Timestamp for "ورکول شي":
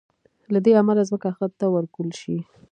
1.75-2.35